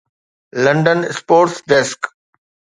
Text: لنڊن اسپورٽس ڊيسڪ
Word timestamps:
لنڊن 0.63 0.99
اسپورٽس 1.11 1.55
ڊيسڪ 1.69 1.99